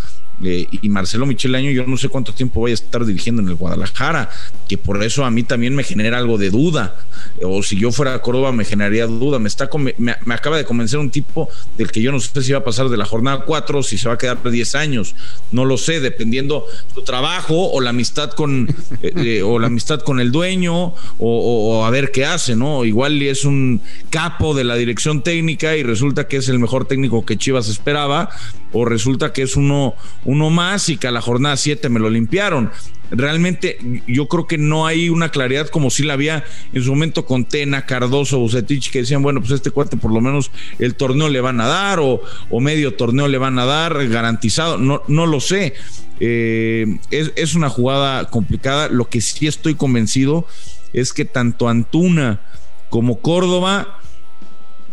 Eh, 0.44 0.68
y 0.72 0.90
Marcelo 0.90 1.26
Michel 1.26 1.56
Año, 1.56 1.72
yo 1.72 1.86
no 1.86 1.98
sé 1.98 2.10
cuánto 2.10 2.34
tiempo 2.34 2.60
voy 2.60 2.72
a 2.72 2.74
estar 2.74 3.06
dirigiendo 3.06 3.42
en 3.42 3.50
el 3.50 3.56
Guadalajara, 3.56 4.30
que 4.68 4.78
por 4.78 5.02
eso 5.04 5.26
a 5.26 5.32
mí 5.32 5.44
también 5.44 5.76
me 5.76 5.84
genera 5.84 6.18
algo 6.18 6.38
de 6.38 6.50
duda. 6.50 6.96
O 7.42 7.64
si 7.64 7.78
yo 7.78 7.92
fuera 7.92 8.14
a 8.14 8.22
Córdoba 8.22 8.52
me 8.52 8.66
generaría 8.66 9.06
duda. 9.06 9.40
Me, 9.40 9.48
está, 9.48 9.70
me, 9.98 10.16
acaba 10.34 10.58
de 10.58 10.66
convencer 10.66 11.00
un 11.00 11.12
tipo 11.12 11.50
del 11.78 11.92
que 11.92 12.02
yo 12.02 12.12
no 12.12 12.20
sé 12.20 12.42
si 12.42 12.52
va 12.52 12.60
a 12.60 12.64
pasar 12.64 12.90
de 12.90 12.98
la 12.98 13.06
jornada 13.06 13.44
4 13.46 13.80
o 13.80 13.84
si 13.84 13.98
se 13.98 14.08
va 14.08 14.16
a 14.16 14.18
quedar 14.18 14.38
por 14.38 14.52
10 14.52 14.76
años. 14.76 15.16
No 15.52 15.66
lo 15.66 15.78
sé, 15.78 16.00
dependiendo 16.00 16.66
su 16.94 17.04
trabajo 17.04 17.72
o 17.72 17.82
la 17.82 17.92
amistad 17.92 18.32
con, 18.32 18.68
eh, 19.02 19.14
eh, 19.16 19.44
o 19.44 19.60
la 19.60 19.68
amistad 19.68 20.02
con 20.02 20.20
el 20.20 20.32
dueño 20.32 20.94
o, 21.20 21.86
a 21.86 21.90
ver 21.90 22.12
qué 22.12 22.26
hace, 22.26 22.56
¿no? 22.56 22.86
Igual 22.86 23.22
es 23.22 23.46
un 23.46 23.82
capo 24.10 24.54
de 24.54 24.64
la 24.64 24.76
dirección 24.76 25.22
técnica 25.22 25.76
y 25.76 25.84
resulta 25.84 26.28
que 26.28 26.38
es 26.38 26.50
el 26.50 26.60
mejor 26.60 26.86
técnico 26.86 27.26
que 27.26 27.38
Chivas 27.38 27.70
esperaba 27.70 28.30
o 28.72 28.86
resulta 28.86 29.32
que 29.32 29.44
es 29.44 29.56
uno 29.56 29.96
uno 30.26 30.50
más 30.50 30.90
y 30.90 30.98
que 30.98 31.08
a 31.08 31.12
la 31.12 31.22
jornada 31.22 31.58
7 31.58 31.90
me 31.90 32.00
lo 32.00 32.10
limpiaron. 32.10 32.72
Realmente 33.12 33.78
yo 34.08 34.28
creo 34.28 34.48
que 34.48 34.58
no 34.58 34.88
hay 34.88 35.10
una 35.10 35.30
claridad 35.30 35.68
como 35.68 35.90
si 35.90 36.04
la 36.04 36.14
había 36.14 36.44
en 36.72 36.84
su 36.84 36.90
momento 36.90 37.26
con 37.26 37.46
Tena, 37.46 37.86
Cardoso, 37.86 38.40
Bucetich, 38.40 38.92
que 38.92 39.00
decían, 39.00 39.22
bueno, 39.22 39.40
pues 39.40 39.52
este 39.52 39.72
cuate 39.72 39.98
por 39.98 40.12
lo 40.12 40.22
menos 40.22 40.52
el 40.80 40.96
torneo 40.96 41.30
le 41.30 41.42
van 41.42 41.62
a 41.62 41.68
dar 41.68 42.00
o, 42.02 42.22
medio 42.60 42.96
torneo 42.96 43.28
le 43.28 43.38
van 43.38 43.60
a 43.60 43.66
dar 43.66 44.08
garantizado, 44.08 44.78
no, 44.78 45.04
no 45.08 45.26
lo 45.26 45.40
sé. 45.40 45.74
Eh, 46.20 46.98
es, 47.12 47.34
es 47.36 47.56
una 47.56 47.70
jugada 47.70 48.30
complicada. 48.30 48.88
Lo 48.88 49.10
que 49.10 49.22
sí 49.22 49.48
estoy 49.48 49.76
convencido 49.76 50.48
es 50.94 51.12
que 51.14 51.26
tanto 51.26 51.68
Antuna 51.68 52.42
como 52.90 53.20
Córdoba 53.20 54.00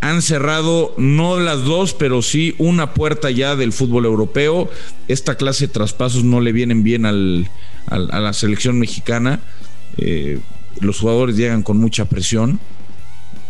han 0.00 0.22
cerrado 0.22 0.94
no 0.96 1.38
las 1.38 1.64
dos, 1.64 1.94
pero 1.94 2.22
sí 2.22 2.54
una 2.58 2.94
puerta 2.94 3.30
ya 3.30 3.56
del 3.56 3.72
fútbol 3.72 4.06
europeo. 4.06 4.70
Esta 5.08 5.36
clase 5.36 5.66
de 5.66 5.72
traspasos 5.72 6.24
no 6.24 6.40
le 6.40 6.52
vienen 6.52 6.82
bien 6.82 7.04
al, 7.04 7.48
a, 7.86 7.98
la 7.98 8.32
selección 8.32 8.78
mexicana. 8.78 9.40
Eh, 9.98 10.38
los 10.80 11.00
jugadores 11.00 11.36
llegan 11.36 11.62
con 11.62 11.76
mucha 11.76 12.06
presión. 12.06 12.60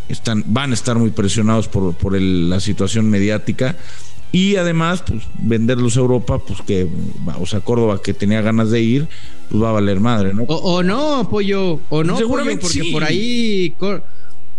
Están, 0.09 0.43
van 0.49 0.73
a 0.73 0.75
estar 0.75 0.99
muy 0.99 1.11
presionados 1.11 1.69
por, 1.69 1.95
por 1.95 2.21
la 2.21 2.59
situación 2.59 3.09
mediática 3.09 3.77
y 4.33 4.57
además 4.57 5.03
pues 5.07 5.23
venderlos 5.39 5.97
a 5.97 6.01
Europa 6.01 6.39
pues 6.39 6.61
que 6.63 6.89
o 7.39 7.47
sea 7.47 7.61
Córdoba 7.61 8.01
que 8.03 8.15
tenía 8.15 8.41
ganas 8.43 8.71
de 8.71 8.81
ir 8.81 9.09
pues 9.49 9.63
va 9.63 9.71
a 9.71 9.73
valer 9.73 9.99
madre 9.99 10.35
no 10.35 10.45
o, 10.45 10.83
no 10.83 11.29
pollo 11.29 11.81
o 11.89 12.05
no 12.05 12.17
seguramente 12.17 12.63
porque 12.63 12.91
por 12.93 13.03
ahí 13.03 13.75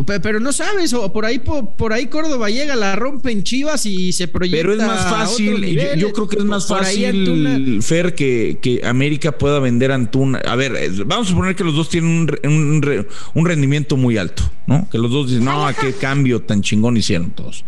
pero 0.05 0.39
no 0.39 0.51
sabes, 0.51 0.93
o 0.93 1.12
por 1.12 1.25
ahí 1.25 1.39
por, 1.39 1.93
ahí 1.93 2.08
Córdoba 2.08 2.50
llega, 2.50 2.75
la 2.75 2.96
rompe 2.96 3.31
en 3.31 3.43
Chivas 3.43 3.86
y 3.86 4.12
se 4.12 4.27
proyecta. 4.27 4.58
Pero 4.62 4.74
es 4.74 4.79
más 4.79 5.10
fácil, 5.10 5.79
yo, 5.98 6.12
creo 6.13 6.27
que 6.27 6.38
es 6.38 6.46
más 6.46 6.67
fácil, 6.67 7.81
Fer, 7.81 8.15
que, 8.15 8.60
que, 8.62 8.81
América 8.86 9.38
pueda 9.38 9.60
vender 9.60 9.91
Antuna. 9.91 10.39
A 10.39 10.55
ver, 10.55 10.74
vamos 11.05 11.27
a 11.27 11.29
suponer 11.29 11.55
que 11.55 11.63
los 11.63 11.75
dos 11.75 11.89
tienen 11.89 12.29
un, 12.43 13.08
un, 13.34 13.46
rendimiento 13.46 13.98
muy 13.98 14.17
alto, 14.17 14.43
¿no? 14.67 14.88
Que 14.89 14.98
los 14.98 15.12
dos 15.12 15.29
dicen, 15.29 15.46
no, 15.46 15.67
qué 15.79 15.93
cambio 15.93 16.41
tan 16.41 16.62
chingón 16.62 16.98
hicieron 16.98 17.31
todos. 17.31 17.65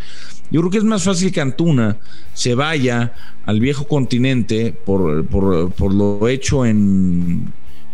Yo 0.52 0.62
creo 0.62 0.72
que 0.72 0.78
es 0.78 0.84
más 0.84 1.04
fácil 1.04 1.32
que 1.32 1.42
Antuna 1.42 1.98
se 2.34 2.54
vaya 2.54 3.14
al 3.46 3.60
viejo 3.60 3.88
continente 3.88 4.72
por, 4.72 5.26
por, 5.26 5.72
por 5.72 5.94
lo 5.94 6.28
hecho 6.28 6.66
en, 6.66 7.52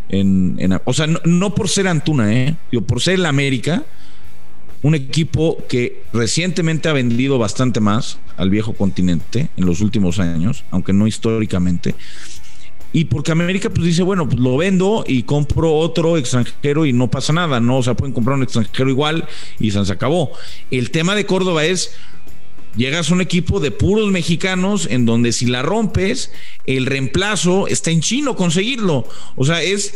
en, 0.09 0.79
O 0.83 0.93
sea, 0.93 1.07
no, 1.07 1.55
por 1.55 1.69
ser 1.69 1.87
Antuna, 1.87 2.33
¿eh? 2.33 2.55
Digo, 2.71 2.83
por 2.83 3.01
ser 3.01 3.15
el 3.15 3.25
América 3.25 3.83
un 4.81 4.95
equipo 4.95 5.57
que 5.67 6.03
recientemente 6.13 6.89
ha 6.89 6.93
vendido 6.93 7.37
bastante 7.37 7.79
más 7.79 8.19
al 8.37 8.49
viejo 8.49 8.73
continente 8.73 9.49
en 9.57 9.65
los 9.65 9.81
últimos 9.81 10.19
años, 10.19 10.63
aunque 10.71 10.93
no 10.93 11.07
históricamente. 11.07 11.95
Y 12.91 13.05
porque 13.05 13.31
América 13.31 13.69
pues 13.69 13.85
dice, 13.85 14.01
bueno, 14.01 14.27
pues 14.27 14.39
lo 14.39 14.57
vendo 14.57 15.03
y 15.07 15.23
compro 15.23 15.73
otro 15.73 16.17
extranjero 16.17 16.85
y 16.85 16.93
no 16.93 17.09
pasa 17.11 17.33
nada, 17.33 17.59
¿no? 17.59 17.77
O 17.77 17.83
sea, 17.83 17.93
pueden 17.93 18.13
comprar 18.13 18.37
un 18.37 18.43
extranjero 18.43 18.89
igual 18.89 19.27
y 19.59 19.69
se 19.71 19.79
acabó. 19.91 20.31
El 20.71 20.89
tema 20.89 21.13
de 21.13 21.27
Córdoba 21.27 21.65
es, 21.65 21.93
llegas 22.75 23.11
a 23.11 23.13
un 23.13 23.21
equipo 23.21 23.59
de 23.59 23.69
puros 23.69 24.09
mexicanos 24.09 24.87
en 24.89 25.05
donde 25.05 25.33
si 25.33 25.45
la 25.45 25.61
rompes, 25.61 26.31
el 26.65 26.87
reemplazo 26.87 27.67
está 27.67 27.91
en 27.91 28.01
chino 28.01 28.35
conseguirlo. 28.35 29.07
O 29.35 29.45
sea, 29.45 29.61
es 29.61 29.93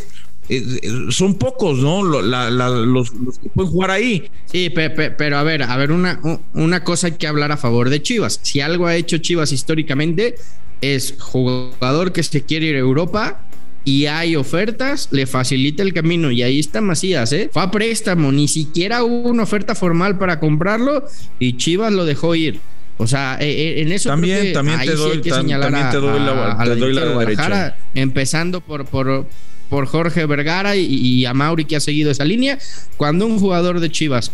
eh, 0.50 0.80
eh, 0.82 0.90
son 1.10 1.36
pocos, 1.36 1.80
¿no? 1.80 2.04
los, 2.04 3.12
que 3.12 3.50
pueden 3.50 3.72
jugar 3.72 3.92
ahí. 3.92 4.30
Sí, 4.46 4.70
pero 4.70 5.38
a 5.38 5.44
ver, 5.44 5.64
a 5.64 5.78
ver, 5.78 5.92
una, 5.92 6.20
una 6.54 6.84
cosa 6.84 7.08
hay 7.08 7.14
que 7.14 7.28
hablar 7.28 7.52
a 7.52 7.58
favor 7.58 7.90
de 7.90 8.02
Chivas. 8.02 8.40
Si 8.44 8.60
algo 8.60 8.88
ha 8.88 8.96
hecho 8.96 9.18
Chivas 9.18 9.52
históricamente 9.52 10.36
es 10.82 11.16
jugador 11.18 12.12
que 12.12 12.24
se 12.24 12.44
quiere 12.44 12.68
ir 12.68 12.76
a 12.76 12.80
Europa 12.80 13.46
y 13.86 14.06
hay 14.06 14.36
ofertas, 14.36 15.10
le 15.12 15.26
facilita 15.28 15.84
el 15.84 15.94
camino. 15.94 16.32
Y 16.32 16.44
ahí 16.44 16.60
está 16.60 16.82
Macías, 16.82 17.32
¿eh? 17.34 17.50
Fue 17.52 17.62
a 17.62 17.72
préstamo, 17.72 18.32
ni 18.32 18.48
siquiera 18.48 19.04
hubo 19.04 19.30
una 19.30 19.44
oferta 19.44 19.76
formal 19.76 20.18
para 20.18 20.40
comprarlo 20.40 21.06
y 21.40 21.58
Chivas 21.58 21.94
lo 21.94 22.06
dejó 22.06 22.36
ir. 22.36 22.60
O 22.98 23.08
sea, 23.08 23.38
eh, 23.42 23.82
en 23.82 23.92
eso 23.92 24.10
también, 24.10 24.54
también 24.54 24.80
te 24.82 24.94
doy, 24.94 25.22
también 25.22 25.60
te 25.60 25.98
doy 25.98 26.20
la, 26.20 26.58
te 26.64 26.76
doy 26.76 26.94
la 26.94 27.06
derecha. 27.18 27.76
Empezando 27.96 28.62
por, 28.62 28.86
por, 28.86 29.28
por 29.70 29.86
Jorge 29.86 30.26
Vergara 30.26 30.76
y, 30.76 31.26
a 31.26 31.34
Mauri 31.34 31.66
que 31.66 31.76
ha 31.76 31.80
seguido 31.80 32.12
esa 32.12 32.26
línea. 32.26 32.60
Cuando 32.98 33.26
un 33.26 33.40
jugador 33.40 33.80
de 33.80 33.90
Chivas 33.90 34.32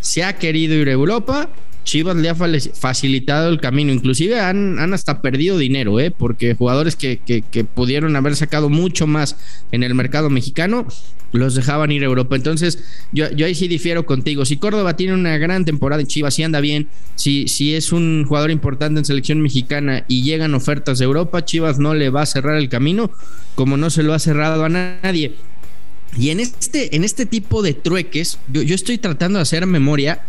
se 0.00 0.24
ha 0.24 0.36
querido 0.38 0.74
ir 0.74 0.88
a 0.88 0.92
Europa, 0.92 1.50
Chivas 1.84 2.16
le 2.16 2.28
ha 2.28 2.34
facilitado 2.34 3.48
el 3.48 3.60
camino. 3.60 3.92
Inclusive 3.92 4.40
han, 4.40 4.78
han 4.78 4.94
hasta 4.94 5.22
perdido 5.22 5.58
dinero, 5.58 5.98
¿eh? 6.00 6.10
porque 6.10 6.54
jugadores 6.54 6.96
que, 6.96 7.18
que, 7.18 7.64
pudieron 7.64 8.14
haber 8.16 8.36
sacado 8.36 8.68
mucho 8.68 9.06
más 9.06 9.36
en 9.72 9.82
el 9.82 9.94
mercado 9.94 10.30
mexicano 10.30 10.86
los 11.32 11.54
dejaban 11.54 11.90
ir 11.90 12.02
a 12.02 12.06
Europa. 12.06 12.36
Entonces, 12.36 12.84
yo, 13.12 13.30
yo 13.32 13.46
ahí 13.46 13.54
sí 13.54 13.68
difiero 13.68 14.06
contigo. 14.06 14.44
Si 14.44 14.58
Córdoba 14.58 14.96
tiene 14.96 15.14
una 15.14 15.38
gran 15.38 15.64
temporada 15.64 16.00
en 16.02 16.06
Chivas, 16.06 16.34
si 16.34 16.42
anda 16.42 16.60
bien, 16.60 16.88
si, 17.14 17.48
si 17.48 17.74
es 17.74 17.92
un 17.92 18.24
jugador 18.26 18.50
importante 18.50 18.98
en 18.98 19.04
selección 19.04 19.40
mexicana 19.40 20.04
y 20.08 20.22
llegan 20.22 20.54
ofertas 20.54 20.98
de 20.98 21.06
Europa, 21.06 21.44
Chivas 21.44 21.78
no 21.78 21.94
le 21.94 22.10
va 22.10 22.22
a 22.22 22.26
cerrar 22.26 22.56
el 22.56 22.68
camino 22.68 23.10
como 23.54 23.76
no 23.76 23.90
se 23.90 24.02
lo 24.02 24.14
ha 24.14 24.18
cerrado 24.18 24.64
a 24.64 24.68
nadie. 24.68 25.34
Y 26.16 26.30
en 26.30 26.40
este, 26.40 26.94
en 26.94 27.04
este 27.04 27.26
tipo 27.26 27.62
de 27.62 27.74
trueques, 27.74 28.38
yo, 28.52 28.62
yo 28.62 28.74
estoy 28.74 28.98
tratando 28.98 29.38
de 29.38 29.42
hacer 29.42 29.66
memoria. 29.66 30.22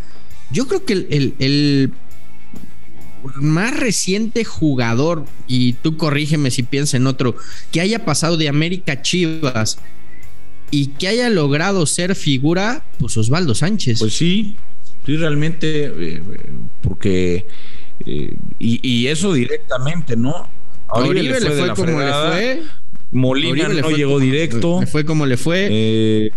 Yo 0.51 0.67
creo 0.67 0.85
que 0.85 0.93
el, 0.93 1.33
el, 1.39 1.91
más 3.35 3.77
reciente 3.77 4.43
jugador, 4.45 5.25
y 5.47 5.73
tú 5.73 5.97
corrígeme 5.97 6.51
si 6.51 6.63
piensas 6.63 6.95
en 6.95 7.07
otro, 7.07 7.35
que 7.71 7.81
haya 7.81 8.05
pasado 8.05 8.37
de 8.37 8.49
América 8.49 9.01
Chivas 9.01 9.77
y 10.73 10.87
que 10.87 11.07
haya 11.07 11.29
logrado 11.29 11.85
ser 11.85 12.15
figura, 12.15 12.83
pues 12.97 13.15
Osvaldo 13.15 13.53
Sánchez. 13.53 13.99
Pues 13.99 14.15
sí, 14.15 14.55
sí, 15.05 15.17
realmente, 15.17 15.85
eh, 15.85 16.21
porque, 16.81 17.45
eh, 18.07 18.35
y, 18.57 19.05
eso 19.05 19.33
directamente, 19.33 20.17
¿no? 20.17 20.49
A 20.87 20.99
Oribe, 20.99 21.39
le 21.39 21.51
fue, 21.51 21.75
como 21.75 21.99
le 21.99 22.11
fue. 22.11 22.63
Molina 23.11 23.67
no 23.67 23.91
llegó 23.91 24.19
directo. 24.19 24.79
Le 24.81 24.87
fue 24.87 25.05
como 25.05 25.27
le 25.27 25.37
fue. 25.37 25.67
Eh, 25.69 26.31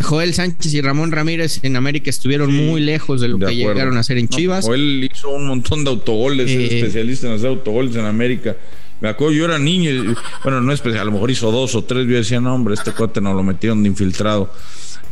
Joel 0.00 0.34
Sánchez 0.34 0.74
y 0.74 0.80
Ramón 0.80 1.12
Ramírez 1.12 1.60
en 1.62 1.76
América 1.76 2.10
estuvieron 2.10 2.52
muy 2.52 2.80
lejos 2.80 3.20
de 3.20 3.28
lo 3.28 3.38
que 3.38 3.54
llegaron 3.54 3.96
a 3.98 4.00
hacer 4.00 4.18
en 4.18 4.26
Chivas. 4.26 4.64
Joel 4.64 5.08
hizo 5.12 5.30
un 5.30 5.46
montón 5.46 5.84
de 5.84 5.90
autogoles, 5.90 6.50
especialista 6.50 7.28
en 7.28 7.34
hacer 7.34 7.50
autogoles 7.50 7.94
en 7.94 8.04
América. 8.04 8.56
Me 9.02 9.08
acuerdo, 9.08 9.34
yo 9.34 9.46
era 9.46 9.58
niño, 9.58 9.90
y, 9.90 10.14
bueno, 10.44 10.60
no 10.60 10.72
especial, 10.72 11.02
a 11.02 11.04
lo 11.06 11.10
mejor 11.10 11.28
hizo 11.28 11.50
dos 11.50 11.74
o 11.74 11.82
tres, 11.82 12.06
yo 12.06 12.14
decía, 12.14 12.40
no, 12.40 12.54
hombre, 12.54 12.74
este 12.74 12.92
cuate 12.92 13.20
no 13.20 13.34
lo 13.34 13.42
metieron 13.42 13.82
de 13.82 13.88
infiltrado. 13.88 14.48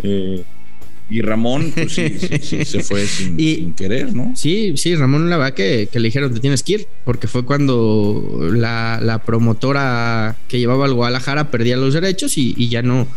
Eh, 0.05 0.45
y 1.11 1.23
Ramón, 1.23 1.73
pues 1.75 1.93
sí, 1.93 2.17
sí, 2.41 2.65
se 2.65 2.85
fue 2.85 3.05
sin, 3.07 3.75
querer, 3.75 4.15
¿no? 4.15 4.33
Sí, 4.37 4.75
sí, 4.77 4.95
Ramón 4.95 5.29
la 5.29 5.39
verdad 5.39 5.55
que, 5.55 5.89
que, 5.91 5.99
le 5.99 6.07
dijeron 6.07 6.33
te 6.33 6.39
tienes 6.39 6.63
que 6.63 6.75
ir, 6.75 6.87
porque 7.05 7.27
fue 7.27 7.45
cuando 7.45 8.49
la, 8.53 9.01
la 9.03 9.25
promotora 9.25 10.37
que 10.47 10.61
llevaba 10.61 10.85
al 10.85 10.95
Guadalajara 10.95 11.51
perdía 11.51 11.77
los 11.77 11.93
derechos 11.93 12.39
y, 12.39 12.55
y 12.57 12.69
ya 12.69 12.83
no, 12.83 13.09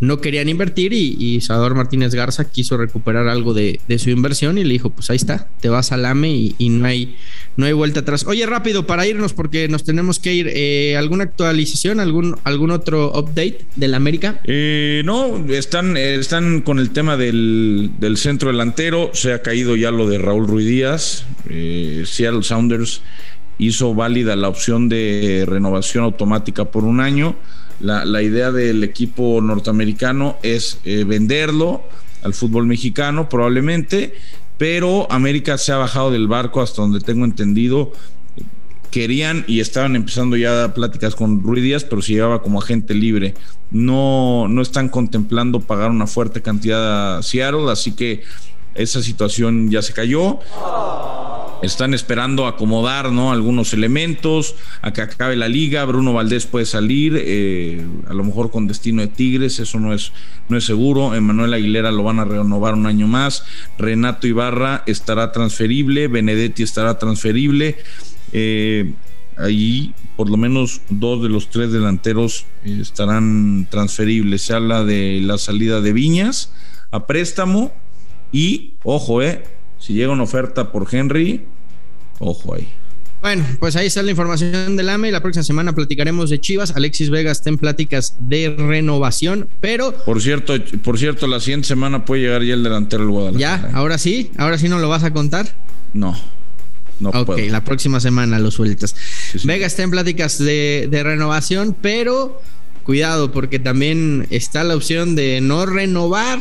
no 0.00 0.20
querían 0.20 0.48
invertir 0.48 0.92
y, 0.92 1.40
Salvador 1.40 1.74
Martínez 1.74 2.14
Garza 2.14 2.50
quiso 2.50 2.76
recuperar 2.76 3.28
algo 3.28 3.54
de, 3.54 3.80
su 3.98 4.10
inversión 4.10 4.58
y 4.58 4.64
le 4.64 4.72
dijo, 4.72 4.90
pues 4.90 5.10
ahí 5.10 5.16
está, 5.16 5.48
te 5.60 5.68
vas 5.68 5.92
al 5.92 6.04
AME 6.04 6.54
y, 6.58 6.68
no, 6.68 6.86
hay, 6.86 7.16
no 7.56 7.66
hay 7.66 7.72
vuelta 7.72 8.00
atrás. 8.00 8.24
Oye, 8.26 8.46
rápido, 8.46 8.86
para 8.86 9.06
irnos 9.06 9.32
porque 9.32 9.68
nos 9.68 9.84
tenemos 9.84 10.18
que 10.18 10.34
ir, 10.34 10.50
eh, 10.52 10.96
¿alguna 10.96 11.24
actualización, 11.24 12.00
algún, 12.00 12.36
algún 12.44 12.70
otro 12.70 13.10
update 13.10 13.60
del 13.76 13.94
América? 13.94 14.40
Eh, 14.44 15.02
no, 15.04 15.44
están, 15.48 15.96
están 15.96 16.60
con 16.60 16.78
el 16.78 16.90
tema 16.90 17.16
del, 17.16 17.90
centro 18.16 18.50
delantero, 18.50 19.10
se 19.14 19.32
ha 19.32 19.42
caído 19.42 19.76
ya 19.76 19.90
lo 19.90 20.08
de 20.08 20.18
Raúl 20.18 20.46
Ruiz 20.46 20.66
Díaz, 20.66 21.26
eh, 21.48 22.04
Seattle 22.06 22.42
Sounders 22.42 23.02
hizo 23.58 23.94
válida 23.94 24.36
la 24.36 24.48
opción 24.48 24.88
de 24.88 25.44
renovación 25.46 26.04
automática 26.04 26.66
por 26.66 26.84
un 26.84 27.00
año 27.00 27.36
la, 27.80 28.22
idea 28.22 28.50
del 28.50 28.82
equipo 28.82 29.40
norteamericano 29.40 30.36
es 30.42 30.80
eh, 30.84 31.04
venderlo 31.04 31.82
al 32.22 32.34
fútbol 32.34 32.66
mexicano 32.66 33.28
probablemente, 33.28 34.14
pero 34.56 35.10
América 35.10 35.56
se 35.58 35.72
ha 35.72 35.76
bajado 35.76 36.10
del 36.10 36.26
barco 36.26 36.60
hasta 36.60 36.82
donde 36.82 37.00
tengo 37.00 37.24
entendido. 37.24 37.92
Querían 38.90 39.44
y 39.46 39.60
estaban 39.60 39.96
empezando 39.96 40.36
ya 40.36 40.72
pláticas 40.74 41.14
con 41.14 41.42
Ruiz 41.42 41.62
Díaz, 41.62 41.84
pero 41.84 42.02
se 42.02 42.14
llevaba 42.14 42.42
como 42.42 42.58
agente 42.58 42.94
libre. 42.94 43.34
No, 43.70 44.48
no 44.48 44.62
están 44.62 44.88
contemplando 44.88 45.60
pagar 45.60 45.90
una 45.90 46.06
fuerte 46.06 46.40
cantidad 46.40 47.18
a 47.18 47.22
Seattle, 47.22 47.70
así 47.70 47.92
que 47.92 48.22
esa 48.74 49.02
situación 49.02 49.70
ya 49.70 49.82
se 49.82 49.92
cayó. 49.92 50.40
Están 51.62 51.92
esperando 51.94 52.46
acomodar 52.46 53.10
¿no? 53.10 53.32
algunos 53.32 53.72
elementos, 53.72 54.54
a 54.80 54.92
que 54.92 55.00
acabe 55.00 55.36
la 55.36 55.48
liga. 55.48 55.84
Bruno 55.84 56.12
Valdés 56.12 56.46
puede 56.46 56.66
salir, 56.66 57.14
eh, 57.16 57.84
a 58.08 58.14
lo 58.14 58.24
mejor 58.24 58.50
con 58.50 58.66
destino 58.66 59.02
de 59.02 59.08
Tigres, 59.08 59.58
eso 59.58 59.80
no 59.80 59.92
es, 59.92 60.12
no 60.48 60.56
es 60.56 60.64
seguro. 60.64 61.14
Emanuel 61.14 61.54
Aguilera 61.54 61.90
lo 61.90 62.04
van 62.04 62.20
a 62.20 62.24
renovar 62.24 62.74
un 62.74 62.86
año 62.86 63.06
más. 63.06 63.44
Renato 63.78 64.26
Ibarra 64.26 64.82
estará 64.86 65.32
transferible, 65.32 66.08
Benedetti 66.08 66.62
estará 66.62 66.98
transferible. 66.98 67.76
Eh, 68.32 68.92
ahí 69.36 69.94
por 70.16 70.28
lo 70.28 70.36
menos 70.36 70.80
dos 70.90 71.22
de 71.22 71.28
los 71.28 71.48
tres 71.48 71.72
delanteros 71.72 72.46
eh, 72.64 72.78
estarán 72.80 73.68
transferibles. 73.70 74.42
Se 74.42 74.54
habla 74.54 74.84
de 74.84 75.20
la 75.22 75.38
salida 75.38 75.80
de 75.80 75.92
Viñas 75.92 76.52
a 76.90 77.06
préstamo 77.06 77.72
y, 78.32 78.74
ojo, 78.82 79.22
eh, 79.22 79.44
si 79.78 79.94
llega 79.94 80.12
una 80.12 80.24
oferta 80.24 80.72
por 80.72 80.86
Henry, 80.90 81.44
ojo 82.18 82.54
ahí. 82.54 82.68
Bueno, 83.20 83.44
pues 83.58 83.74
ahí 83.74 83.88
está 83.88 84.02
la 84.02 84.12
información 84.12 84.76
del 84.76 84.88
AME. 84.88 85.10
La 85.10 85.20
próxima 85.20 85.42
semana 85.42 85.74
platicaremos 85.74 86.30
de 86.30 86.40
Chivas. 86.40 86.76
Alexis 86.76 87.10
Vega 87.10 87.32
está 87.32 87.50
en 87.50 87.58
pláticas 87.58 88.14
de 88.20 88.54
renovación, 88.56 89.48
pero. 89.60 89.92
Por 89.92 90.22
cierto, 90.22 90.54
por 90.84 90.98
cierto, 90.98 91.26
la 91.26 91.40
siguiente 91.40 91.66
semana 91.66 92.04
puede 92.04 92.22
llegar 92.22 92.42
ya 92.44 92.54
el 92.54 92.62
delantero 92.62 93.02
del 93.02 93.10
Guadalajara. 93.10 93.68
Ya, 93.70 93.76
ahora 93.76 93.98
sí, 93.98 94.30
ahora 94.36 94.56
sí 94.56 94.68
no 94.68 94.78
lo 94.78 94.88
vas 94.88 95.02
a 95.02 95.12
contar. 95.12 95.48
No. 95.92 96.16
No 97.00 97.10
ok, 97.10 97.38
la 97.48 97.64
próxima 97.64 98.00
semana 98.00 98.38
lo 98.38 98.50
sueltas. 98.50 98.94
Vega 99.44 99.66
está 99.66 99.82
en 99.82 99.90
pláticas 99.90 100.38
de, 100.38 100.88
de 100.90 101.02
renovación, 101.02 101.76
pero 101.80 102.40
cuidado 102.82 103.30
porque 103.32 103.58
también 103.58 104.26
está 104.30 104.64
la 104.64 104.74
opción 104.74 105.14
de 105.14 105.40
no 105.40 105.66
renovar 105.66 106.40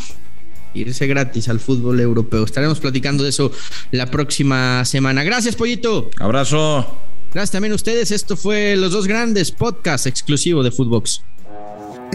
irse 0.78 1.08
gratis 1.08 1.50
al 1.50 1.60
fútbol 1.60 2.00
europeo. 2.00 2.44
Estaremos 2.44 2.80
platicando 2.80 3.24
de 3.24 3.30
eso 3.30 3.52
la 3.92 4.06
próxima 4.08 4.86
semana. 4.86 5.24
Gracias, 5.24 5.56
Pollito. 5.56 6.10
Abrazo. 6.20 6.98
Gracias 7.34 7.52
también 7.52 7.74
a 7.74 7.76
ustedes. 7.76 8.12
Esto 8.12 8.38
fue 8.38 8.76
Los 8.76 8.94
Dos 8.94 9.08
Grandes, 9.08 9.52
podcast 9.52 10.08
exclusivo 10.08 10.64
de 10.64 10.72
Footbox. 10.72 11.24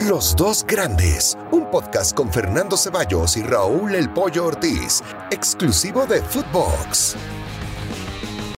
Los 0.08 0.34
Dos 0.36 0.64
Grandes, 0.66 1.36
un 1.52 1.70
podcast 1.70 2.16
con 2.16 2.32
Fernando 2.32 2.76
Ceballos 2.76 3.36
y 3.36 3.42
Raúl 3.42 3.94
El 3.94 4.08
Pollo 4.08 4.46
Ortiz, 4.46 5.02
exclusivo 5.30 6.06
de 6.06 6.22
Footbox. 6.22 7.14